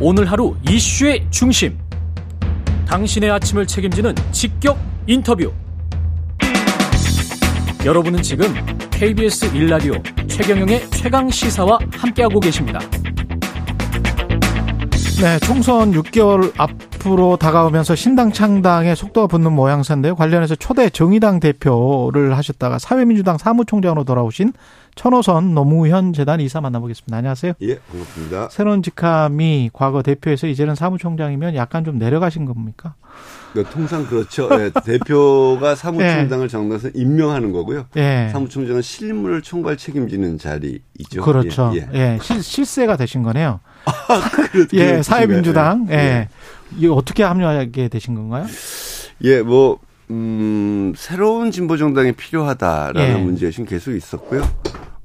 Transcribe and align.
오늘 0.00 0.30
하루 0.30 0.56
이슈의 0.68 1.26
중심. 1.30 1.78
당신의 2.86 3.30
아침을 3.30 3.66
책임지는 3.66 4.14
직격 4.32 4.78
인터뷰. 5.06 5.52
여러분은 7.84 8.22
지금 8.22 8.52
KBS 8.90 9.52
1라디오 9.52 10.28
최경영의 10.28 10.90
최강 10.90 11.30
시사와 11.30 11.78
함께하고 11.92 12.40
계십니다. 12.40 12.80
네, 15.20 15.38
총선 15.40 15.92
6개월 15.92 16.52
앞 16.56 16.70
으로 17.06 17.36
다가오면서 17.36 17.94
신당 17.94 18.32
창당에 18.32 18.94
속도가 18.94 19.26
붙는 19.26 19.52
모양새인데요. 19.52 20.14
관련해서 20.14 20.54
초대 20.54 20.88
정의당 20.88 21.38
대표를 21.38 22.34
하셨다가 22.34 22.78
사회민주당 22.78 23.36
사무총장으로 23.36 24.04
돌아오신 24.04 24.54
천호선 24.94 25.54
노무현 25.54 26.14
재단 26.14 26.40
이사 26.40 26.62
만나보겠습니다. 26.62 27.14
안녕하세요. 27.14 27.52
예, 27.60 27.78
반갑습니다. 27.78 28.48
새로운 28.50 28.82
직함이 28.82 29.68
과거 29.74 30.00
대표에서 30.02 30.46
이제는 30.46 30.74
사무총장이면 30.74 31.56
약간 31.56 31.84
좀 31.84 31.98
내려가신 31.98 32.46
겁니까? 32.46 32.94
네, 33.54 33.62
통상 33.64 34.06
그렇죠. 34.06 34.48
예, 34.52 34.70
대표가 34.70 35.74
사무총장을 35.74 36.44
예. 36.44 36.48
정당에서 36.48 36.88
임명하는 36.94 37.52
거고요. 37.52 37.84
예. 37.96 38.30
사무총장은 38.32 38.80
실무를 38.80 39.42
총괄 39.42 39.76
책임지는 39.76 40.38
자리이죠. 40.38 41.22
그렇죠. 41.22 41.70
예, 41.74 41.86
예. 41.92 42.14
예. 42.14 42.18
실, 42.22 42.42
실세가 42.42 42.96
되신 42.96 43.22
거네요. 43.22 43.60
아, 43.86 44.30
예, 44.72 45.02
사회민주당. 45.02 45.86
예. 45.90 45.94
예. 45.94 46.28
이거 46.78 46.94
어떻게 46.94 47.22
합류하게 47.22 47.88
되신 47.88 48.14
건가요? 48.14 48.46
예, 49.22 49.42
뭐 49.42 49.78
음, 50.10 50.92
새로운 50.96 51.50
진보 51.50 51.76
정당이 51.76 52.12
필요하다라는 52.12 53.18
예. 53.18 53.22
문제의식 53.22 53.66
계속 53.68 53.92
있었고요. 53.92 54.42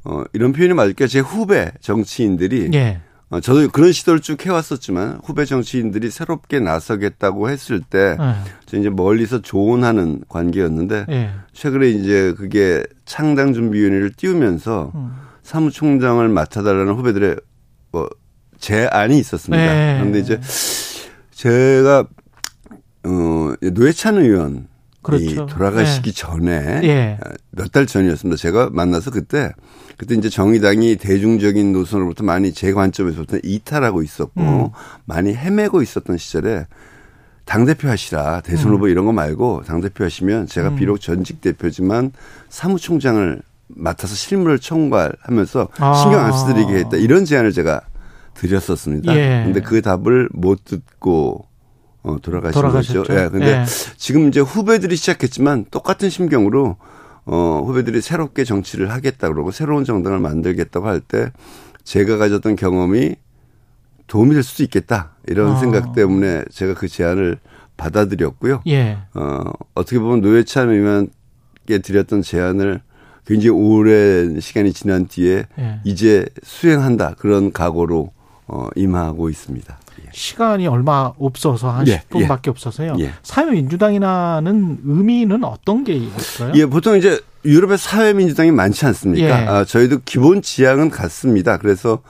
어, 0.04 0.24
이런 0.34 0.54
표현이 0.54 0.74
맞을게요. 0.74 1.08
제 1.08 1.20
후배 1.20 1.72
정치인들이 1.82 2.72
예. 2.74 3.02
어, 3.30 3.40
저도 3.40 3.70
그런 3.70 3.92
시도를 3.92 4.22
쭉 4.22 4.44
해왔었지만 4.44 5.20
후배 5.24 5.46
정치인들이 5.46 6.10
새롭게 6.10 6.60
나서겠다고 6.60 7.50
했을 7.50 7.80
때 7.82 8.18
예. 8.20 8.78
이제 8.78 8.90
멀리서 8.90 9.42
조언하는 9.42 10.24
관계였는데 10.28 11.06
예. 11.10 11.30
최근에 11.54 11.90
이제 11.90 12.34
그게 12.38 12.84
창당 13.06 13.54
준비위원회를 13.54 14.14
띄우면서 14.14 14.92
음. 14.96 15.12
사무총장을 15.44 16.28
맡아달라는 16.28 16.94
후배들의 16.94 17.36
뭐 17.92 18.10
제안이 18.60 19.18
있었습니다. 19.20 19.64
예. 19.64 19.98
그런데 19.98 20.20
이제 20.20 20.40
제가 21.32 22.06
어 23.06 23.54
노회찬 23.62 24.18
의원 24.18 24.68
그렇죠. 25.02 25.46
돌아가시기 25.46 26.10
예. 26.10 26.14
전에 26.14 26.54
예. 26.84 27.18
몇달 27.52 27.88
전이었습니다. 27.88 28.38
제가 28.38 28.70
만나서 28.72 29.12
그때 29.12 29.52
그때 29.98 30.16
이제 30.16 30.30
정의당이 30.30 30.98
대중적인 30.98 31.74
노선으로부터 31.74 32.24
많이 32.24 32.54
제 32.54 32.74
관점에서부터 32.74 33.40
이탈하고 33.44 34.04
있었고 34.04 34.42
음. 34.42 34.70
많이 35.06 35.34
헤매고 35.34 35.82
있었던 35.82 36.18
시절에 36.18 36.68
당 37.46 37.66
대표 37.66 37.90
하시라 37.90 38.42
대선 38.42 38.74
후보 38.74 38.86
음. 38.86 38.90
이런 38.92 39.06
거 39.06 39.12
말고 39.12 39.64
당 39.66 39.82
대표 39.82 40.04
하시면 40.04 40.48
제가 40.48 40.70
음. 40.70 40.76
비록 40.76 41.00
전직 41.02 41.42
대표지만 41.42 42.12
사무총장을 42.50 43.42
맡아서 43.68 44.16
실무를 44.16 44.60
총괄하면서 44.60 45.70
아. 45.80 45.94
신경 45.96 46.26
안 46.26 46.32
쓰드리게 46.32 46.74
했다 46.76 46.98
이런 46.98 47.26
제안을 47.26 47.52
제가 47.52 47.82
드렸었습니다. 48.40 49.16
예. 49.16 49.42
근데 49.46 49.62
그 49.62 49.82
답을 49.82 50.30
못 50.32 50.64
듣고 50.64 51.46
어, 52.04 52.18
돌아가신 52.22 52.62
돌아가셨죠. 52.62 53.04
거죠. 53.04 53.14
예. 53.20 53.28
근데 53.30 53.48
예. 53.48 53.66
지금 53.98 54.30
이제 54.30 54.40
후배들이 54.40 54.96
시작했지만 54.96 55.66
똑같은 55.72 56.10
심경으로 56.10 56.78
어, 57.26 57.64
후배들이 57.66 58.02
새롭게 58.02 58.44
정치를 58.46 58.92
하겠다 58.92 59.28
그러고 59.30 59.52
새로운 59.52 59.84
정당을 59.84 60.20
만들겠다고 60.20 60.88
할 60.88 61.02
때 61.02 61.32
제가 61.84 62.18
가졌던 62.18 62.56
경험이 62.56 63.16
도움이 64.08 64.34
될 64.34 64.44
수도 64.44 64.64
있겠다. 64.64 65.12
이런 65.28 65.52
어. 65.52 65.60
생각 65.60 65.94
때문에 65.94 66.44
제가 66.52 66.74
그 66.76 66.88
제안을 66.88 67.38
받아들였고요. 67.78 68.62
예. 68.68 68.98
어, 69.14 69.40
어떻게 69.74 70.00
보면 70.00 70.22
노회찬 70.22 70.70
의원께 70.70 71.80
드렸던 71.84 72.22
제안을 72.22 72.82
굉장히 73.26 73.50
오랜 73.50 74.40
시간이 74.40 74.74
지난 74.74 75.08
뒤에 75.08 75.46
예. 75.60 75.80
이제 75.84 76.26
수행한다. 76.44 77.16
그런 77.20 77.52
각오로 77.52 78.12
어, 78.50 78.68
임하고 78.76 79.30
있습니다. 79.30 79.78
시간이 80.12 80.68
얼마 80.68 81.12
없어서 81.20 81.70
한 81.70 81.88
예, 81.88 82.00
10분밖에 82.10 82.48
예. 82.48 82.50
없어서요. 82.50 82.96
예. 83.00 83.12
사회민주당이라는 83.22 84.80
의미는 84.84 85.44
어떤 85.44 85.84
게 85.84 85.94
있어요? 85.94 86.52
예, 86.56 86.66
보통 86.66 86.98
이제 86.98 87.20
유럽의 87.46 87.78
사회민주당이 87.78 88.52
많지 88.52 88.86
않습니까? 88.88 89.28
예. 89.28 89.48
아, 89.48 89.66
저희도 89.66 90.00
기본 90.06 90.42
지향은 90.42 90.90
같습니다. 90.90 91.58
그래서 91.58 92.02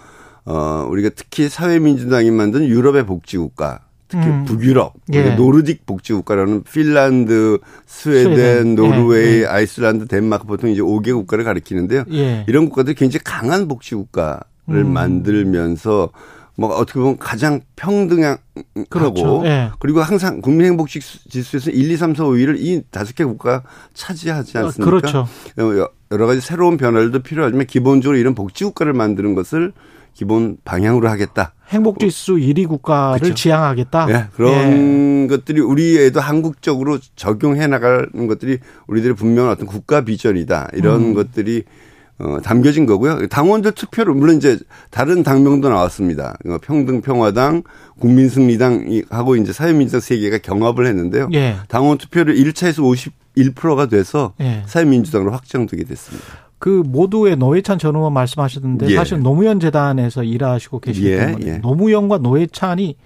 어, 0.45 0.87
우리가 0.89 1.09
특히 1.15 1.49
사회민주당이 1.49 2.31
만든 2.31 2.65
유럽의 2.67 3.05
복지국가 3.05 3.81
특히 4.07 4.25
음. 4.25 4.43
북유럽, 4.45 4.93
예. 5.13 5.35
노르딕 5.35 5.85
복지국가라는 5.85 6.63
핀란드, 6.63 7.59
스웨덴, 7.85 8.33
스웨덴. 8.33 8.75
노르웨이, 8.75 9.41
예. 9.41 9.45
아이슬란드, 9.45 10.07
덴마크 10.07 10.47
보통 10.47 10.71
이제 10.71 10.81
5개 10.81 11.13
국가를 11.13 11.43
가리키는데요. 11.43 12.05
예. 12.13 12.43
이런 12.47 12.65
국가들이 12.69 12.95
굉장히 12.95 13.23
강한 13.23 13.67
복지국가를 13.67 14.39
음. 14.77 14.93
만들면서 14.93 16.09
뭐 16.59 16.75
어떻게 16.75 16.99
보면 16.99 17.17
가장 17.17 17.61
평등하고 17.77 18.41
그렇죠. 18.89 19.41
네. 19.43 19.69
그리고 19.79 20.01
항상 20.01 20.41
국민 20.41 20.67
행복 20.67 20.89
지수에서 20.89 21.71
1, 21.71 21.91
2, 21.91 21.95
3, 21.95 22.15
4, 22.15 22.23
5위를 22.25 22.57
이 22.59 22.83
다섯 22.91 23.15
개 23.15 23.23
국가가 23.23 23.63
차지하지 23.93 24.57
어, 24.57 24.65
않습니까? 24.65 24.85
그렇죠. 24.85 25.27
여러 26.11 26.27
가지 26.27 26.41
새로운 26.41 26.75
변화들도 26.75 27.19
필요하지만 27.19 27.65
기본적으로 27.65 28.17
이런 28.17 28.35
복지 28.35 28.65
국가를 28.65 28.91
만드는 28.91 29.35
것을 29.35 29.71
기본 30.13 30.57
방향으로 30.65 31.07
하겠다. 31.07 31.53
행복지수 31.69 32.33
1위 32.33 32.67
국가를 32.67 33.19
그렇죠. 33.19 33.35
지향하겠다. 33.35 34.05
네, 34.07 34.25
그런 34.35 35.23
예. 35.23 35.27
것들이 35.27 35.61
우리에도 35.61 36.19
한국적으로 36.19 36.97
적용해 37.15 37.67
나가는 37.67 38.27
것들이 38.27 38.59
우리들의 38.87 39.15
분명한 39.15 39.53
어떤 39.53 39.65
국가 39.65 40.01
비전이다. 40.01 40.71
이런 40.73 41.01
음. 41.01 41.13
것들이 41.13 41.63
어, 42.19 42.39
담겨진 42.41 42.85
거고요. 42.85 43.27
당원들 43.27 43.71
투표로 43.71 44.13
물론 44.13 44.37
이제 44.37 44.59
다른 44.89 45.23
당명도 45.23 45.69
나왔습니다. 45.69 46.37
어, 46.47 46.57
평등 46.61 47.01
평화당, 47.01 47.63
국민승리당 47.99 49.03
하고 49.09 49.37
이제 49.37 49.53
사회민주당 49.53 50.01
세 50.01 50.17
개가 50.17 50.39
경합을 50.39 50.85
했는데요. 50.85 51.29
예. 51.33 51.55
당원 51.69 51.97
투표를 51.97 52.35
1차에서 52.35 53.13
51%가 53.35 53.85
돼서 53.87 54.33
예. 54.41 54.63
사회민주당으로 54.65 55.31
확정되게 55.31 55.85
됐습니다. 55.85 56.25
그 56.57 56.83
모두의 56.85 57.37
노회찬 57.37 57.79
전 57.79 57.95
의원 57.95 58.11
말씀하셨는데 58.13 58.89
예. 58.89 58.95
사실 58.95 59.19
노무현 59.19 59.61
재단에서 59.61 60.23
일하시고 60.23 60.79
계시기 60.81 61.07
예, 61.07 61.17
때문에 61.19 61.45
예. 61.47 61.57
노무현과 61.59 62.17
노회찬이 62.17 62.97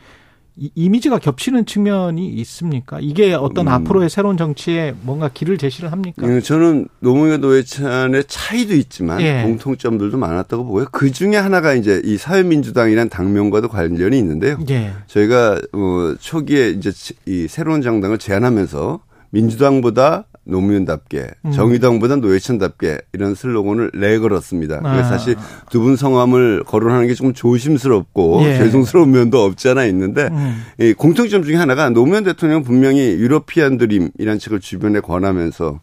이 0.55 0.89
미지가 0.89 1.17
겹치는 1.17 1.65
측면이 1.65 2.27
있습니까? 2.27 2.99
이게 3.01 3.33
어떤 3.33 3.67
음. 3.67 3.73
앞으로의 3.73 4.09
새로운 4.09 4.37
정치에 4.37 4.93
뭔가 5.01 5.27
길을 5.33 5.57
제시를 5.57 5.91
합니까? 5.91 6.27
예, 6.29 6.41
저는 6.41 6.87
노무현 6.99 7.41
노회찬의 7.41 8.25
차이도 8.27 8.75
있지만 8.75 9.19
예. 9.21 9.41
공통점들도 9.43 10.15
많았다고 10.15 10.65
보고요. 10.65 10.85
그 10.91 11.11
중에 11.11 11.37
하나가 11.37 11.73
이제 11.73 12.01
이 12.05 12.17
사회민주당이란 12.17 13.09
당명과도 13.09 13.67
관련이 13.67 14.17
있는데요. 14.19 14.59
예. 14.69 14.93
저희가 15.07 15.59
어 15.73 16.15
초기에 16.19 16.69
이제 16.69 16.91
이 17.25 17.47
새로운 17.47 17.81
정당을 17.81 18.19
제안하면서 18.19 18.99
민주당보다 19.31 20.25
노무현답게 20.45 21.27
음. 21.45 21.51
정의당보다 21.51 22.17
노회찬답게 22.17 22.99
이런 23.13 23.35
슬로건을 23.35 23.91
내걸었습니다. 23.93 24.81
아. 24.83 24.91
그래서 24.91 25.09
사실 25.09 25.35
두 25.69 25.83
분 25.83 25.95
성함을 25.95 26.63
거론하는 26.65 27.07
게 27.07 27.13
조금 27.13 27.33
조심스럽고 27.33 28.41
예. 28.43 28.57
죄송스러운 28.57 29.11
면도 29.11 29.43
없지 29.43 29.69
않아 29.69 29.85
있는데 29.85 30.29
음. 30.31 30.63
이 30.79 30.93
공통점 30.93 31.43
중에 31.43 31.55
하나가 31.55 31.89
노무현 31.89 32.23
대통령은 32.23 32.63
분명히 32.63 32.99
European 33.01 33.77
Dream이라는 33.77 34.39
책을 34.39 34.59
주변에 34.59 34.99
권하면서 34.99 35.79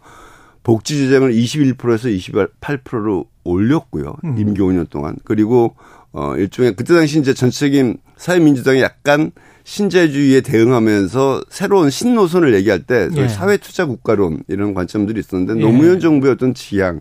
복지 0.63 0.99
재정을 0.99 1.33
21%에서 1.33 2.09
28%로 2.09 3.27
올렸고요. 3.45 4.17
음. 4.25 4.39
임기 4.39 4.61
5년 4.61 4.89
동안. 4.91 5.17
그리고 5.25 5.75
어 6.13 6.37
일종의 6.37 6.75
그때 6.75 6.95
당시 6.95 7.19
이제 7.19 7.35
전체적인 7.35 7.99
사회민주당이 8.17 8.81
약간 8.83 9.31
신자유주의에 9.65 10.41
대응하면서 10.41 11.45
새로운 11.49 11.91
신노선을 11.91 12.55
얘기할 12.55 12.83
때 12.83 13.09
예. 13.15 13.29
사회투자 13.29 13.87
국가론 13.87 14.43
이런 14.49 14.75
관점들이 14.75 15.21
있었는데 15.21 15.61
예. 15.61 15.65
노무현 15.65 16.01
정부의 16.01 16.33
어떤 16.33 16.55
지향, 16.55 17.01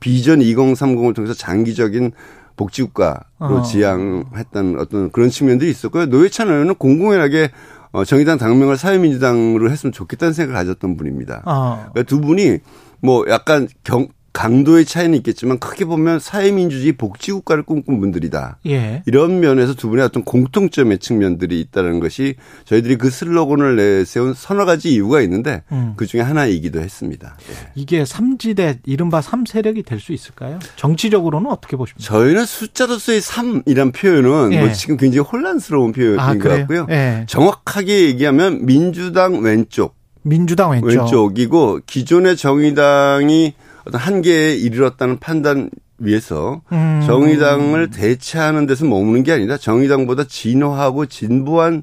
비전 0.00 0.40
2030을 0.40 1.14
통해서 1.14 1.34
장기적인 1.34 2.12
복지국가로 2.56 3.20
어. 3.38 3.62
지향했던 3.62 4.78
어떤 4.78 5.10
그런 5.12 5.30
측면들이 5.30 5.70
있었고요. 5.70 6.06
노회찬 6.06 6.48
의원은 6.48 6.74
공공연하게 6.76 7.50
어, 7.92 8.04
정의당 8.04 8.36
당명을 8.36 8.76
사회민주당으로 8.76 9.70
했으면 9.70 9.92
좋겠다는 9.92 10.34
생각을 10.34 10.54
가졌던 10.54 10.96
분입니다. 10.96 11.42
어. 11.46 11.88
그러니까 11.92 12.02
두 12.02 12.20
분이 12.20 12.58
뭐 13.00 13.24
약간 13.28 13.68
경, 13.84 14.08
강도의 14.38 14.84
차이는 14.84 15.16
있겠지만 15.18 15.58
크게 15.58 15.84
보면 15.84 16.20
사회민주주의 16.20 16.92
복지국가를 16.92 17.64
꿈꾼 17.64 17.98
분들이다. 17.98 18.58
예. 18.68 19.02
이런 19.04 19.40
면에서 19.40 19.74
두 19.74 19.88
분의 19.88 20.04
어떤 20.04 20.22
공통점의 20.22 21.00
측면들이 21.00 21.58
있다는 21.60 21.98
것이 21.98 22.36
저희들이 22.64 22.98
그 22.98 23.10
슬로건을 23.10 23.74
내세운 23.74 24.34
서너 24.34 24.64
가지 24.64 24.92
이유가 24.94 25.20
있는데 25.22 25.64
음. 25.72 25.94
그 25.96 26.06
중에 26.06 26.20
하나이기도 26.20 26.78
했습니다. 26.78 27.36
예. 27.50 27.54
이게 27.74 28.04
삼지대 28.04 28.78
이른바 28.86 29.20
삼세력이 29.20 29.82
될 29.82 29.98
수 29.98 30.12
있을까요? 30.12 30.60
정치적으로는 30.76 31.50
어떻게 31.50 31.76
보십니까? 31.76 32.00
저희는 32.08 32.46
숫자로서의 32.46 33.20
삼이란 33.20 33.90
표현은 33.90 34.30
뭐 34.30 34.52
예. 34.52 34.60
뭐 34.60 34.72
지금 34.72 34.96
굉장히 34.96 35.26
혼란스러운 35.28 35.90
표현인 35.90 36.20
아, 36.20 36.38
것 36.38 36.48
같고요. 36.48 36.86
예. 36.90 37.24
정확하게 37.26 38.02
얘기하면 38.04 38.64
민주당 38.64 39.40
왼쪽 39.40 39.96
민주당 40.22 40.70
왼쪽. 40.70 40.86
왼쪽이고 40.86 41.80
기존의 41.86 42.36
정의당이 42.36 43.54
어떤 43.88 44.00
한계에 44.00 44.54
이르렀다는 44.56 45.18
판단 45.18 45.70
위해서 45.98 46.62
음. 46.72 47.02
정의당을 47.06 47.90
대체하는 47.90 48.66
데서 48.66 48.84
머무는 48.84 49.22
게 49.24 49.32
아니라 49.32 49.56
정의당보다 49.56 50.24
진화하고 50.24 51.06
진보한 51.06 51.82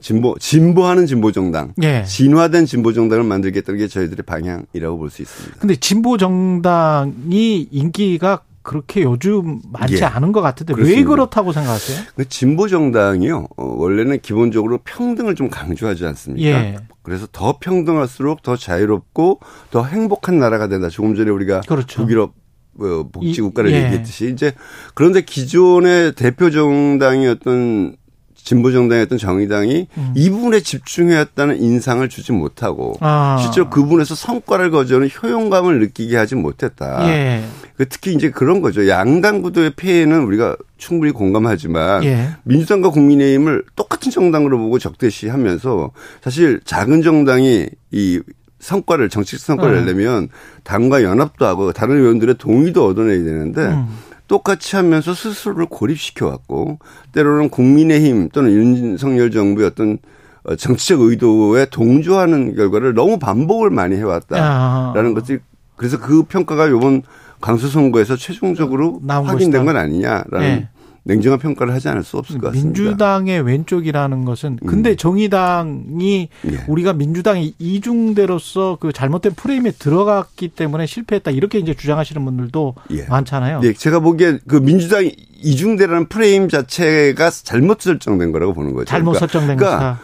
진보 0.00 0.34
진보하는 0.38 1.06
진보 1.06 1.30
정당, 1.30 1.74
예. 1.82 2.04
진화된 2.04 2.64
진보 2.66 2.92
정당을 2.94 3.22
만들겠다는 3.24 3.78
게 3.78 3.86
저희들의 3.86 4.24
방향이라고 4.24 4.96
볼 4.98 5.10
수 5.10 5.20
있습니다. 5.22 5.58
근데 5.60 5.76
진보 5.76 6.16
정당이 6.16 7.68
인기가 7.70 8.40
그렇게 8.64 9.02
요즘 9.02 9.60
많지 9.70 9.98
예. 9.98 10.04
않은 10.04 10.32
것 10.32 10.40
같은데 10.40 10.72
그렇습니다. 10.72 10.98
왜 10.98 11.04
그렇다고 11.04 11.52
생각하세요? 11.52 12.06
그 12.16 12.28
진보 12.28 12.66
정당이요 12.66 13.48
어, 13.56 13.64
원래는 13.64 14.20
기본적으로 14.20 14.78
평등을 14.82 15.34
좀 15.34 15.50
강조하지 15.50 16.04
않습니까? 16.06 16.48
예. 16.48 16.76
그래서 17.02 17.28
더 17.30 17.58
평등할수록 17.60 18.42
더 18.42 18.56
자유롭고 18.56 19.40
더 19.70 19.84
행복한 19.84 20.38
나라가 20.38 20.66
된다. 20.66 20.88
조금 20.88 21.14
전에 21.14 21.30
우리가 21.30 21.60
그렇죠. 21.60 22.02
북유럽 22.02 22.32
어, 22.80 23.08
복지국가를 23.12 23.70
예. 23.70 23.84
얘기했듯이 23.84 24.32
이제 24.32 24.52
그런데 24.94 25.20
기존의 25.20 26.14
대표 26.14 26.50
정당이었던 26.50 27.96
진보 28.44 28.70
정당이었던 28.70 29.16
정의당이 29.16 29.88
음. 29.96 30.12
이 30.14 30.28
부분에 30.28 30.60
집중해왔다는 30.60 31.62
인상을 31.62 32.06
주지 32.10 32.32
못하고 32.32 32.92
아. 33.00 33.38
실제로 33.40 33.70
그 33.70 33.82
부분에서 33.82 34.14
성과를 34.14 34.70
거저는 34.70 35.08
효용감을 35.10 35.80
느끼게 35.80 36.16
하지 36.16 36.34
못했다. 36.34 37.08
예. 37.08 37.42
그 37.78 37.88
특히 37.88 38.12
이제 38.12 38.30
그런 38.30 38.60
거죠. 38.60 38.86
양당 38.86 39.40
구도의 39.40 39.72
폐해는 39.76 40.22
우리가 40.24 40.56
충분히 40.76 41.10
공감하지만 41.10 42.04
예. 42.04 42.28
민주당과 42.44 42.90
국민의힘을 42.90 43.64
똑같은 43.76 44.12
정당으로 44.12 44.58
보고 44.58 44.78
적대시하면서 44.78 45.90
사실 46.22 46.60
작은 46.64 47.02
정당이 47.02 47.68
이 47.92 48.20
성과를 48.60 49.08
정치적 49.08 49.40
성과를 49.40 49.78
어. 49.78 49.80
내려면 49.80 50.28
당과 50.64 51.02
연합도 51.02 51.46
하고 51.46 51.72
다른 51.72 51.96
의원들의 51.96 52.36
동의도 52.36 52.86
얻어내야 52.86 53.24
되는데 53.24 53.62
음. 53.62 53.86
똑같이 54.26 54.76
하면서 54.76 55.14
스스로를 55.14 55.66
고립시켜 55.66 56.26
왔고 56.26 56.78
때로는 57.12 57.50
국민의힘 57.50 58.30
또는 58.30 58.52
윤석열 58.52 59.30
정부의 59.30 59.68
어떤 59.68 59.98
어, 60.44 60.56
정치적 60.56 61.00
의도에 61.00 61.66
동조하는 61.66 62.54
결과를 62.54 62.94
너무 62.94 63.18
반복을 63.18 63.70
많이 63.70 63.96
해왔다라는 63.96 65.10
아. 65.10 65.14
것이 65.14 65.38
그래서 65.76 65.98
그 65.98 66.22
평가가 66.24 66.70
요번 66.70 67.02
강수 67.40 67.68
선거에서 67.68 68.16
최종적으로 68.16 69.00
확인된 69.06 69.50
것이다. 69.50 69.64
건 69.64 69.76
아니냐라는 69.76 70.40
네. 70.40 70.68
냉정한 71.04 71.38
평가를 71.38 71.74
하지 71.74 71.88
않을 71.88 72.02
수 72.02 72.16
없을 72.16 72.38
것 72.38 72.48
같습니다. 72.48 72.66
민주당의 72.66 73.42
왼쪽이라는 73.42 74.24
것은 74.24 74.58
음. 74.62 74.66
근데 74.66 74.90
음. 74.90 74.96
정의당이 74.96 76.28
예. 76.50 76.64
우리가 76.66 76.94
민주당이 76.94 77.54
이중대로서 77.58 78.78
그 78.80 78.92
잘못된 78.92 79.34
프레임에 79.34 79.70
들어갔기 79.72 80.48
때문에 80.48 80.86
실패했다 80.86 81.30
이렇게 81.30 81.58
이제 81.58 81.74
주장하시는 81.74 82.24
분들도 82.24 82.74
예. 82.90 83.04
많잖아요. 83.04 83.60
예, 83.64 83.74
제가 83.74 84.00
보기에 84.00 84.38
그 84.48 84.56
민주당 84.56 85.08
이중대라는 85.42 86.08
프레임 86.08 86.48
자체가 86.48 87.30
잘못 87.30 87.82
설정된 87.82 88.32
거라고 88.32 88.54
보는 88.54 88.72
거죠. 88.72 88.86
잘못 88.86 89.12
그러니까, 89.12 89.18
설정된 89.20 89.56
그러니까. 89.58 90.00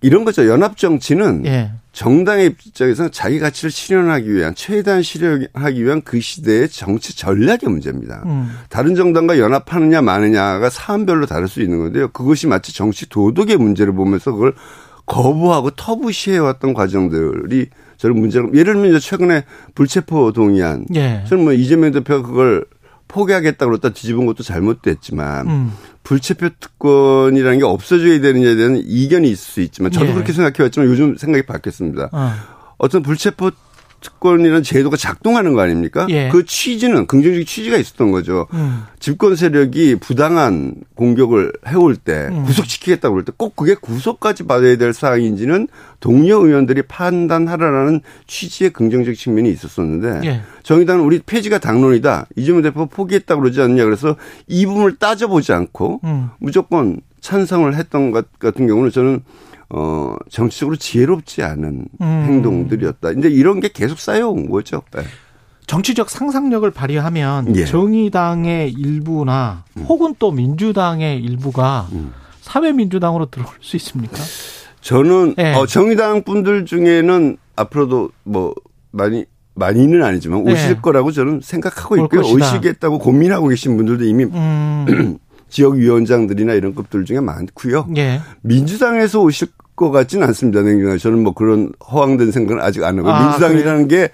이런 0.00 0.24
거죠. 0.24 0.48
연합 0.48 0.76
정치는 0.76 1.46
예. 1.46 1.72
정당의 1.98 2.54
입장에서는 2.64 3.10
자기 3.10 3.40
가치를 3.40 3.72
실현하기 3.72 4.32
위한 4.32 4.54
최대한 4.54 5.02
실현하기 5.02 5.84
위한 5.84 6.00
그 6.02 6.20
시대의 6.20 6.68
정치 6.68 7.16
전략의 7.16 7.62
문제입니다. 7.64 8.22
음. 8.24 8.56
다른 8.68 8.94
정당과 8.94 9.40
연합하느냐 9.40 10.00
마느냐가 10.00 10.70
사안별로 10.70 11.26
다를 11.26 11.48
수 11.48 11.60
있는 11.60 11.80
건데요. 11.80 12.06
그것이 12.12 12.46
마치 12.46 12.72
정치 12.72 13.08
도덕의 13.08 13.56
문제를 13.56 13.92
보면서 13.94 14.30
그걸 14.30 14.54
거부하고 15.06 15.70
터부시해왔던 15.72 16.72
과정들이 16.72 17.66
저는 17.96 18.16
문제로 18.16 18.48
예를 18.54 18.74
들면 18.74 19.00
최근에 19.00 19.42
불체포 19.74 20.30
동의안 20.30 20.86
예. 20.94 21.24
저는 21.26 21.42
뭐 21.42 21.52
이재명 21.52 21.90
대표가 21.90 22.24
그걸 22.24 22.64
포기하겠다고 23.08 23.70
그랬다 23.70 23.90
뒤집은 23.90 24.26
것도 24.26 24.42
잘못됐지만 24.42 25.48
음. 25.48 25.72
불체표 26.04 26.50
특권이라는 26.60 27.58
게 27.58 27.64
없어져야 27.64 28.20
되느냐에 28.20 28.54
대한 28.54 28.82
이견이 28.84 29.28
있을 29.28 29.44
수 29.44 29.60
있지만 29.60 29.90
저도 29.90 30.08
예. 30.08 30.12
그렇게 30.14 30.32
생각해왔지만 30.32 30.88
요즘 30.88 31.16
생각이 31.16 31.44
바뀌었습니다. 31.46 32.10
어. 32.12 32.32
어떤 32.78 33.02
불체포 33.02 33.50
특권이라는 34.00 34.62
제도가 34.62 34.96
작동하는 34.96 35.54
거 35.54 35.60
아닙니까? 35.60 36.06
예. 36.10 36.28
그 36.30 36.44
취지는 36.44 37.06
긍정적 37.06 37.46
취지가 37.46 37.76
있었던 37.78 38.12
거죠. 38.12 38.46
음. 38.52 38.82
집권 39.00 39.34
세력이 39.36 39.96
부당한 39.96 40.74
공격을 40.94 41.52
해올 41.68 41.96
때 41.96 42.28
음. 42.30 42.44
구속시키겠다고 42.44 43.14
그럴 43.14 43.24
때 43.24 43.32
꼭 43.36 43.56
그게 43.56 43.74
구속까지 43.74 44.44
받아야 44.44 44.76
될 44.76 44.92
사항인지는 44.92 45.68
동료 46.00 46.44
의원들이 46.46 46.82
판단하라라는 46.82 48.00
취지의 48.26 48.70
긍정적 48.70 49.14
측면이 49.16 49.50
있었었는데 49.50 50.28
예. 50.28 50.40
정의당은 50.62 51.04
우리 51.04 51.18
폐지가 51.20 51.58
당론이다. 51.58 52.26
이재명 52.36 52.62
대표 52.62 52.86
포기했다고 52.86 53.40
그러지 53.42 53.60
않느냐 53.60 53.84
그래서 53.84 54.16
이 54.46 54.64
부분을 54.66 54.96
따져보지 54.96 55.52
않고 55.52 56.00
음. 56.04 56.30
무조건 56.38 57.00
찬성을 57.20 57.74
했던 57.74 58.10
것 58.12 58.26
같은 58.38 58.66
경우는 58.66 58.90
저는 58.90 59.22
어, 59.70 60.16
정치적으로 60.30 60.76
지혜롭지 60.76 61.42
않은 61.42 61.86
음. 62.00 62.24
행동들이었다. 62.26 63.12
이제 63.12 63.28
이런 63.28 63.60
게 63.60 63.68
계속 63.68 63.98
쌓여온 63.98 64.48
거죠. 64.48 64.82
네. 64.94 65.02
정치적 65.66 66.08
상상력을 66.08 66.70
발휘하면 66.70 67.54
예. 67.56 67.66
정의당의 67.66 68.72
일부나 68.72 69.64
음. 69.76 69.82
혹은 69.82 70.14
또 70.18 70.32
민주당의 70.32 71.20
일부가 71.20 71.88
음. 71.92 72.12
사회민주당으로 72.40 73.26
들어올 73.26 73.52
수 73.60 73.76
있습니까? 73.76 74.16
저는 74.80 75.34
네. 75.36 75.54
어, 75.54 75.66
정의당 75.66 76.22
분들 76.22 76.64
중에는 76.64 77.36
앞으로도 77.56 78.10
뭐 78.24 78.54
많이 78.90 79.26
많이는 79.54 80.02
아니지만 80.02 80.40
오실 80.48 80.74
네. 80.74 80.80
거라고 80.80 81.12
저는 81.12 81.40
생각하고 81.42 81.96
있고요. 81.96 82.22
오시겠다고 82.22 82.98
고민하고 82.98 83.48
계신 83.48 83.76
분들도 83.76 84.04
이미 84.04 84.24
음. 84.24 85.18
지역위원장들이나 85.48 86.54
이런 86.54 86.74
급들 86.74 87.04
중에 87.04 87.20
많고요. 87.20 87.88
예. 87.96 88.20
민주당에서 88.42 89.20
오실 89.20 89.48
것 89.76 89.90
같지는 89.90 90.26
않습니다. 90.28 90.62
냉정하게 90.62 90.98
저는 90.98 91.22
뭐 91.22 91.34
그런 91.34 91.72
허황된 91.90 92.32
생각은 92.32 92.62
아직 92.62 92.84
안 92.84 92.98
하고 92.98 93.10
아, 93.10 93.24
민주당이라는 93.28 93.88
게 93.88 94.08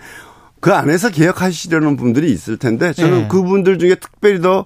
그 0.64 0.72
안에서 0.72 1.10
개혁하시려는 1.10 1.96
분들이 1.96 2.32
있을 2.32 2.56
텐데 2.56 2.94
저는 2.94 3.25
예. 3.25 3.28
그분들 3.28 3.78
중에 3.78 3.96
특별히 3.96 4.40
더 4.40 4.64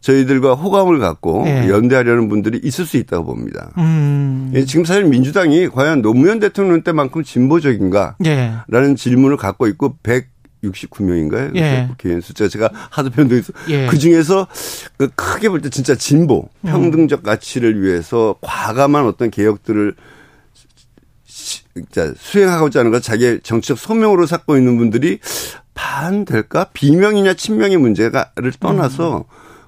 저희들과 0.00 0.54
호감을 0.54 1.00
갖고 1.00 1.42
예. 1.48 1.68
연대하려는 1.68 2.28
분들이 2.28 2.60
있을 2.62 2.86
수 2.86 2.96
있다고 2.96 3.24
봅니다. 3.24 3.70
음. 3.76 4.52
예, 4.54 4.64
지금 4.64 4.84
사실 4.84 5.02
민주당이 5.02 5.68
과연 5.70 6.00
노무현 6.00 6.38
대통령 6.38 6.82
때만큼 6.82 7.24
진보적인가? 7.24 8.14
예. 8.24 8.52
라는 8.68 8.94
질문을 8.94 9.36
갖고 9.36 9.66
있고 9.66 9.96
100 10.04 10.28
69명인가요? 10.62 11.54
예. 11.56 11.86
국회의원 11.88 12.20
숫자 12.20 12.48
제가 12.48 12.70
하도 12.90 13.10
변동해서 13.10 13.52
예. 13.68 13.86
그 13.86 13.98
중에서 13.98 14.46
그 14.96 15.08
크게 15.14 15.48
볼 15.48 15.60
때 15.60 15.68
진짜 15.70 15.94
진보, 15.94 16.48
음. 16.62 16.70
평등적 16.70 17.22
가치를 17.22 17.82
위해서 17.82 18.36
과감한 18.40 19.06
어떤 19.06 19.30
개혁들을 19.30 19.94
자, 21.90 22.12
수행하고자 22.16 22.80
하는 22.80 22.90
것 22.90 23.02
자기의 23.02 23.40
정치적 23.42 23.78
소명으로 23.78 24.26
삼고 24.26 24.56
있는 24.56 24.76
분들이 24.76 25.18
반 25.74 26.24
될까? 26.24 26.66
비명이냐 26.72 27.34
친명의 27.34 27.78
문제가를 27.78 28.52
떠나서 28.60 29.18
음. 29.18 29.22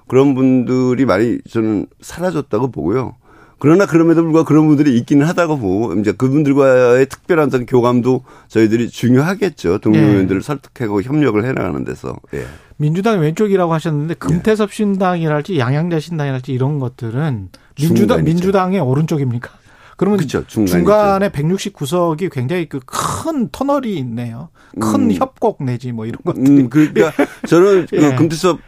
그런 0.07 0.35
분들이 0.35 1.03
많이 1.05 1.39
저는 1.49 1.87
사라졌다고 2.01 2.69
보고요. 2.71 3.15
그러나 3.59 3.85
그럼에도 3.85 4.21
불구하고 4.23 4.45
그런 4.45 4.67
분들이 4.67 4.97
있기는 4.97 5.25
하다고 5.25 5.57
보고 5.57 5.93
이제 5.99 6.11
그분들과의 6.11 7.07
특별한 7.07 7.47
어떤 7.47 7.65
교감도 7.65 8.23
저희들이 8.47 8.89
중요하겠죠. 8.89 9.79
동료의원들을 9.79 10.41
네. 10.41 10.45
설득하고 10.45 11.01
협력을 11.01 11.43
해나가는 11.43 11.83
데서. 11.83 12.15
예. 12.33 12.45
민주당 12.77 13.21
왼쪽이라고 13.21 13.73
하셨는데 13.73 14.15
금태섭 14.15 14.73
신당이랄지 14.73 15.57
양양자 15.57 15.99
신당이랄지 16.01 16.51
이런 16.51 16.79
것들은 16.79 17.49
민주당 17.79 18.23
민주당의 18.25 18.81
오른쪽입니까? 18.81 19.49
그러면 19.97 20.19
그쵸, 20.19 20.43
중간에 20.45 21.29
169석이 21.29 22.29
굉장히 22.29 22.67
그 22.67 22.79
큰 23.25 23.49
터널이 23.51 23.97
있네요. 23.97 24.49
큰 24.79 25.09
음. 25.09 25.11
협곡 25.11 25.63
내지 25.63 25.91
뭐 25.91 26.05
이런 26.05 26.19
것들이. 26.23 26.47
음, 26.61 26.69
그러니까 26.69 27.11
저는 27.47 27.87
그 27.89 27.95
예. 27.97 28.09
그 28.11 28.15
금태섭 28.15 28.59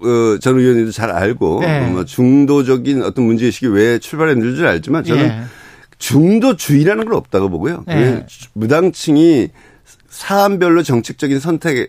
어, 0.00 0.38
전 0.40 0.58
의원님도 0.58 0.92
잘 0.92 1.10
알고 1.10 1.60
네. 1.60 1.90
뭐 1.90 2.04
중도적인 2.04 3.02
어떤 3.02 3.24
문제의식이 3.24 3.66
왜 3.68 3.98
출발했는지 3.98 4.56
줄 4.56 4.66
알지만 4.66 5.04
저는 5.04 5.28
네. 5.28 5.42
중도주의라는 5.98 7.04
건 7.06 7.14
없다고 7.14 7.48
보고요. 7.48 7.84
네. 7.86 8.24
무당층이 8.52 9.48
사안별로 10.08 10.82
정책적인 10.82 11.40
선택을 11.40 11.88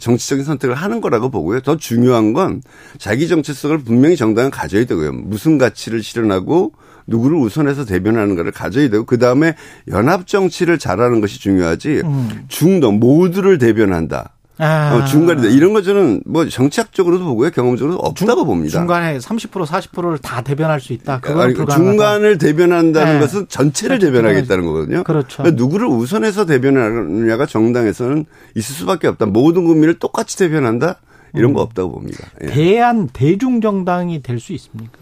정치적인 0.00 0.44
선택을 0.44 0.74
하는 0.74 1.00
거라고 1.00 1.30
보고요. 1.30 1.60
더 1.60 1.76
중요한 1.76 2.32
건 2.32 2.62
자기 2.98 3.28
정체성을 3.28 3.78
분명히 3.78 4.16
정당은 4.16 4.50
가져야 4.50 4.84
되고요. 4.84 5.12
무슨 5.12 5.58
가치를 5.58 6.02
실현하고 6.02 6.72
누구를 7.06 7.36
우선해서 7.38 7.84
대변하는가를 7.84 8.50
가져야 8.50 8.88
되고 8.88 9.04
그 9.04 9.18
다음에 9.18 9.54
연합 9.88 10.26
정치를 10.26 10.78
잘하는 10.78 11.20
것이 11.20 11.40
중요하지 11.40 12.02
음. 12.04 12.44
중도 12.48 12.92
모두를 12.92 13.58
대변한다. 13.58 14.34
아. 14.58 14.94
어, 14.94 15.04
중간에 15.04 15.48
이런 15.50 15.72
거 15.72 15.82
저는 15.82 16.22
뭐 16.26 16.48
정치학적으로도 16.48 17.24
보고요 17.24 17.50
경험적으로도 17.50 17.98
없다고 17.98 18.36
중, 18.40 18.46
봅니다. 18.46 18.78
중간에 18.78 19.18
30% 19.18 19.66
40%를 19.66 20.18
다 20.18 20.42
대변할 20.42 20.80
수 20.80 20.92
있다. 20.92 21.18
그건 21.20 21.42
아니, 21.46 21.54
중간을 21.54 22.38
대변한다는 22.38 23.14
네. 23.14 23.20
것은 23.20 23.46
전체를 23.48 23.98
대변하겠다는 23.98 24.64
거거든요. 24.64 25.02
그렇죠. 25.02 25.42
그러니까 25.42 25.56
누구를 25.60 25.86
우선해서 25.88 26.46
대변하느냐가 26.46 27.46
정당에서는 27.46 28.26
있을 28.54 28.74
수밖에 28.76 29.08
없다. 29.08 29.26
모든 29.26 29.64
국민을 29.64 29.98
똑같이 29.98 30.38
대변한다 30.38 31.00
이런 31.34 31.50
음. 31.50 31.54
거 31.54 31.60
없다고 31.62 31.90
봅니다. 31.92 32.18
예. 32.42 32.46
대한 32.46 33.08
대중 33.12 33.60
정당이 33.60 34.22
될 34.22 34.38
수 34.38 34.52
있습니까? 34.52 34.98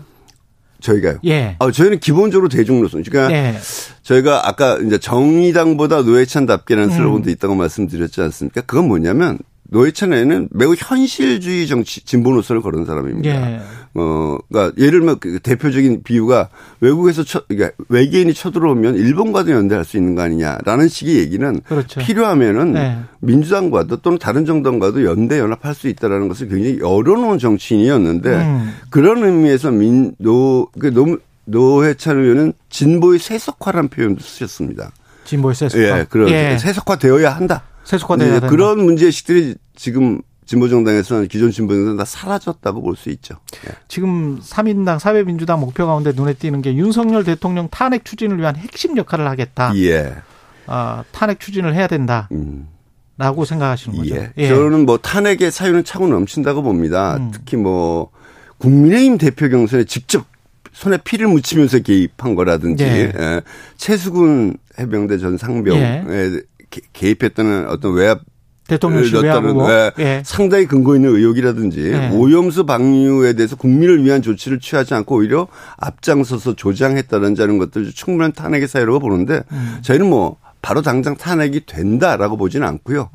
저희가요. 0.82 1.18
예. 1.24 1.56
아, 1.58 1.70
저희는 1.70 2.00
기본적으로 2.00 2.48
대중 2.48 2.82
노선. 2.82 3.02
그러니까 3.02 3.34
예. 3.34 3.54
저희가 4.02 4.48
아까 4.48 4.78
이제 4.78 4.98
정의당보다 4.98 6.02
노회찬답게라는 6.02 6.90
음. 6.90 6.94
슬로건도 6.94 7.30
있다고 7.30 7.54
말씀드렸지 7.54 8.20
않습니까? 8.20 8.60
그건 8.62 8.88
뭐냐면 8.88 9.38
노회찬에는 9.73 10.50
매우 10.50 10.75
현실주의 10.76 11.67
정치 11.67 12.05
진보 12.05 12.33
노선을 12.35 12.61
걸은 12.61 12.85
사람입니다. 12.85 13.31
예. 13.31 13.61
어, 13.95 14.37
그러니까 14.49 14.75
예를 14.79 15.00
들면 15.00 15.19
그 15.19 15.38
대표적인 15.41 16.02
비유가 16.02 16.50
외국에서 16.81 17.25
쳐, 17.25 17.43
그러니까 17.49 17.75
외계인이 17.88 18.33
쳐들어오면 18.35 18.97
일본과도 18.97 19.50
연대할 19.50 19.85
수 19.85 19.97
있는 19.97 20.14
거 20.14 20.23
아니냐라는 20.23 20.88
식의 20.88 21.17
얘기는 21.17 21.61
그렇죠. 21.62 22.00
필요하면은 22.00 22.73
네. 22.73 22.99
민주당과도 23.21 24.02
또는 24.02 24.19
다른 24.19 24.45
정당과도 24.45 25.05
연대 25.05 25.38
연합할 25.38 25.75
수 25.75 25.88
있다라는 25.88 26.29
것을 26.29 26.49
굉장히 26.49 26.79
열어놓은 26.79 27.38
정치인이었는데 27.38 28.31
음. 28.31 28.75
그런 28.91 29.25
의미에서 29.25 29.71
민노 29.71 30.69
그 30.79 30.93
노, 30.93 31.17
노회찬 31.47 32.19
의원은 32.19 32.52
진보의 32.69 33.19
세속화라는 33.19 33.88
표현도 33.88 34.21
쓰셨습니다. 34.21 34.93
진보의 35.25 35.55
세속화. 35.55 35.83
예, 35.83 36.07
그런 36.11 36.29
예. 36.29 36.59
세속화되어야 36.59 37.31
한다. 37.31 37.62
세속화돼야 37.85 38.41
네, 38.41 38.49
그런 38.49 38.85
문제식들이 38.85 39.57
지금 39.75 40.21
진보정당에서는 40.47 41.29
기존 41.29 41.50
진보정당 41.50 41.97
다 41.97 42.05
사라졌다고 42.05 42.83
볼 42.83 42.97
수 42.97 43.11
있죠. 43.11 43.37
네. 43.64 43.73
지금 43.88 44.41
3인당 44.41 44.99
사회민주당 44.99 45.61
목표 45.61 45.87
가운데 45.87 46.12
눈에 46.14 46.35
띄는 46.35 46.62
게 46.62 46.75
윤석열 46.75 47.25
대통령 47.25 47.69
탄핵 47.71 48.05
추진을 48.05 48.38
위한 48.38 48.57
핵심 48.57 48.97
역할을 48.97 49.29
하겠다. 49.29 49.73
예. 49.76 50.14
아, 50.67 51.05
탄핵 51.12 51.41
추진을 51.41 51.75
해야 51.75 51.87
된다. 51.87 52.29
음. 52.33 52.69
라고 53.19 53.45
생각하시는 53.45 53.97
거죠. 53.97 54.14
예. 54.17 54.33
예. 54.37 54.49
저는 54.49 54.85
뭐 54.87 54.99
탄핵의 54.99 55.50
사유는 55.52 55.85
차고 55.85 56.09
넘친다고 56.09 56.62
봅니다. 56.62 57.17
음. 57.17 57.31
특히 57.33 57.57
뭐 57.57 58.11
국민의힘 58.59 59.19
대표 59.19 59.49
경선에 59.49 59.85
직접 59.85 60.25
손에 60.73 60.97
피를 61.05 61.29
묻히면서 61.29 61.81
개입한 61.81 62.35
거라든지 62.35 62.85
예. 62.85 63.12
예. 63.17 63.41
최수근 63.76 64.57
해병대 64.79 65.19
전 65.19 65.37
상병에 65.38 66.05
예. 66.09 66.41
개입했다는 66.95 67.69
어떤 67.69 67.93
외압 67.95 68.21
대통령 68.69 69.04
실 69.04 69.19
외압 69.19 69.99
예. 69.99 70.23
상당히 70.25 70.66
근거 70.66 70.95
있는 70.95 71.14
의혹이라든지 71.14 71.81
예. 71.92 72.11
오염수 72.12 72.64
방류에 72.64 73.35
대해서 73.35 73.57
국민을 73.57 74.04
위한 74.04 74.23
조치를 74.23 74.61
취하지 74.61 74.95
않고 74.95 75.16
오히려 75.16 75.49
앞장서서 75.76 76.54
조장했다든지 76.54 77.40
하는 77.40 77.59
것들 77.59 77.90
충분한 77.92 78.33
탄핵의 78.33 78.69
사유라고 78.69 79.00
보는데 79.00 79.42
음. 79.52 79.78
저희는 79.83 80.09
뭐 80.09 80.37
바로 80.62 80.81
당장 80.81 81.16
탄핵이 81.16 81.66
된다라고 81.66 82.37
보지는 82.37 82.66
않고요. 82.66 83.11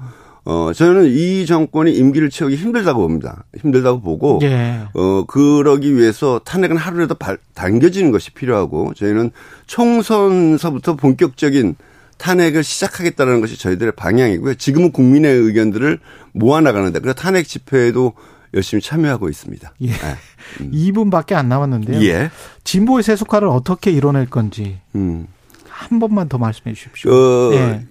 어, 0.49 0.71
저는 0.73 1.07
이 1.07 1.45
정권이 1.45 1.91
임기를 1.91 2.29
채우기 2.29 2.55
힘들다고 2.55 3.01
봅니다. 3.01 3.43
힘들다고 3.59 3.99
보고, 3.99 4.39
예. 4.43 4.79
어, 4.93 5.25
그러기 5.25 5.93
위해서 5.97 6.39
탄핵은 6.45 6.77
하루라도 6.77 7.15
발, 7.15 7.37
당겨지는 7.53 8.11
것이 8.11 8.31
필요하고, 8.31 8.93
저희는 8.95 9.31
총선서부터 9.65 10.95
본격적인 10.95 11.75
탄핵을 12.17 12.63
시작하겠다는 12.63 13.41
것이 13.41 13.57
저희들의 13.57 13.93
방향이고요. 13.93 14.55
지금은 14.55 14.91
국민의 14.91 15.35
의견들을 15.35 15.99
모아나가는데 16.33 16.99
그래서 16.99 17.15
탄핵 17.15 17.47
집회에도 17.47 18.13
열심히 18.53 18.81
참여하고 18.81 19.29
있습니다. 19.29 19.73
예. 19.81 19.87
네. 19.91 20.15
음. 20.61 20.71
2분밖에 20.73 21.33
안 21.33 21.49
남았는데요. 21.49 22.01
예. 22.03 22.31
진보의 22.63 23.03
세속화를 23.03 23.47
어떻게 23.47 23.91
이뤄낼 23.91 24.29
건지 24.29 24.79
음. 24.95 25.27
한 25.67 25.99
번만 25.99 26.27
더 26.27 26.37
말씀해 26.37 26.73
주십시오. 26.73 27.11
어, 27.11 27.53
예. 27.53 27.85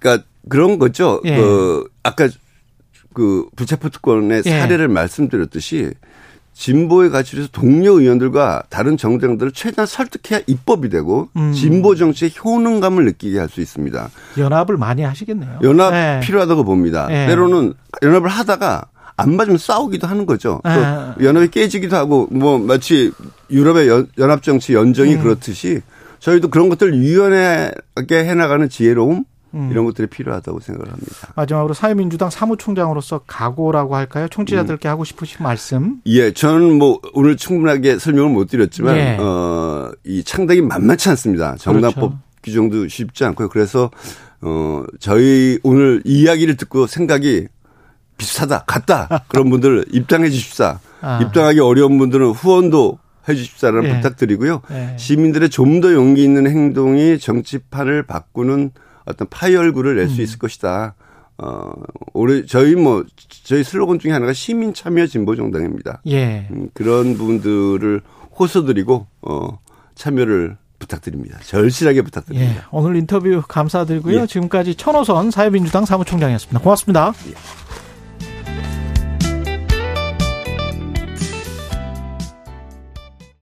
그러니까 0.00 0.26
그런 0.48 0.78
거죠. 0.78 1.20
예. 1.24 1.36
어, 1.38 1.84
아까 2.02 2.28
그 3.14 3.48
불체포 3.56 3.90
특권의 3.90 4.42
예. 4.46 4.50
사례를 4.50 4.88
말씀드렸듯이 4.88 5.92
진보의 6.58 7.10
가치를 7.10 7.42
위해서 7.42 7.52
동료 7.52 8.00
의원들과 8.00 8.64
다른 8.68 8.96
정당들을 8.96 9.52
최대한 9.52 9.86
설득해야 9.86 10.40
입법이 10.48 10.88
되고 10.88 11.28
음. 11.36 11.52
진보 11.52 11.94
정치의 11.94 12.32
효능감을 12.44 13.04
느끼게 13.04 13.38
할 13.38 13.48
수 13.48 13.60
있습니다. 13.62 14.10
연합을 14.36 14.76
많이 14.76 15.02
하시겠네요. 15.02 15.60
연합 15.62 15.92
네. 15.92 16.20
필요하다고 16.22 16.64
봅니다. 16.64 17.06
네. 17.06 17.28
때로는 17.28 17.72
연합을 18.02 18.28
하다가 18.28 18.84
안 19.16 19.36
맞으면 19.36 19.56
싸우기도 19.56 20.06
하는 20.06 20.26
거죠. 20.26 20.60
네. 20.64 20.74
또 20.74 21.24
연합이 21.24 21.48
깨지기도 21.48 21.96
하고 21.96 22.28
뭐 22.30 22.58
마치 22.58 23.10
유럽의 23.50 23.88
연, 23.88 24.30
합 24.30 24.42
정치 24.42 24.74
연정이 24.74 25.14
음. 25.14 25.22
그렇듯이 25.22 25.80
저희도 26.18 26.48
그런 26.48 26.68
것들을 26.68 26.94
유연하게 26.94 28.24
해나가는 28.24 28.68
지혜로움 28.68 29.24
음. 29.54 29.68
이런 29.70 29.84
것들이 29.84 30.06
필요하다고 30.08 30.60
생각을 30.60 30.92
합니다. 30.92 31.32
마지막으로 31.34 31.74
사회민주당 31.74 32.30
사무총장으로서 32.30 33.20
각오라고 33.26 33.96
할까요? 33.96 34.28
청취자들께 34.30 34.88
음. 34.88 34.90
하고 34.90 35.04
싶으신 35.04 35.38
말씀? 35.42 36.00
예, 36.06 36.32
저는 36.32 36.78
뭐 36.78 37.00
오늘 37.14 37.36
충분하게 37.36 37.98
설명을 37.98 38.30
못 38.30 38.48
드렸지만 38.48 38.96
예. 38.96 39.16
어, 39.20 39.90
이 40.04 40.22
창당이 40.22 40.60
만만치 40.62 41.08
않습니다. 41.10 41.56
정당법 41.56 41.94
그렇죠. 41.94 42.18
규정도 42.42 42.88
쉽지 42.88 43.24
않고요. 43.24 43.48
그래서 43.48 43.90
어, 44.40 44.84
저희 45.00 45.58
오늘 45.62 46.02
이야기를 46.04 46.56
듣고 46.56 46.86
생각이 46.86 47.48
비슷하다, 48.16 48.64
같다. 48.66 49.24
그런 49.28 49.48
분들 49.50 49.86
입당해 49.92 50.28
주십사. 50.30 50.78
아. 51.00 51.20
입당하기 51.22 51.60
어려운 51.60 51.98
분들은 51.98 52.30
후원도 52.30 52.98
해 53.28 53.34
주십사라는 53.34 53.88
예. 53.90 53.94
부탁드리고요. 53.96 54.62
예. 54.72 54.94
시민들의 54.98 55.50
좀 55.50 55.80
더 55.80 55.92
용기 55.92 56.24
있는 56.24 56.48
행동이 56.48 57.18
정치판을 57.18 58.04
바꾸는 58.04 58.70
어떤 59.08 59.28
파열구를 59.28 59.96
낼수 59.96 60.20
음. 60.20 60.22
있을 60.22 60.38
것이다. 60.38 60.94
어, 61.38 61.72
올해 62.14 62.44
저희 62.46 62.74
뭐 62.74 63.04
저희 63.44 63.62
슬로건 63.62 63.98
중에 63.98 64.12
하나가 64.12 64.32
시민 64.32 64.74
참여 64.74 65.06
진보 65.06 65.36
정당입니다. 65.36 66.02
예. 66.06 66.48
음, 66.50 66.68
그런 66.74 67.16
분들을 67.16 68.00
호소드리고 68.38 69.06
어, 69.22 69.58
참여를 69.94 70.56
부탁드립니다. 70.78 71.38
절실하게 71.44 72.02
부탁드립니다. 72.02 72.54
예. 72.54 72.62
오늘 72.70 72.96
인터뷰 72.96 73.42
감사드리고요. 73.46 74.22
예. 74.22 74.26
지금까지 74.26 74.74
천호선 74.74 75.30
사회민주당 75.30 75.84
사무총장이었습니다. 75.84 76.60
고맙습니다. 76.60 77.12
예. 77.28 77.34